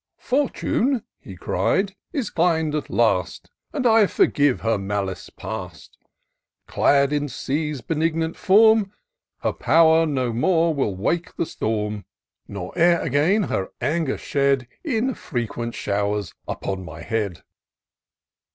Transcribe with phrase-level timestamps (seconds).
[0.17, 3.51] "Fortune," he cried," is kind at last.
[3.71, 5.95] And I forgive her malice past;
[6.65, 8.91] Clad inC's benignant form.
[9.41, 12.05] Her power no more will wake the storm.
[12.47, 17.43] Nor e'er again her anger shed In frequent showers upon my head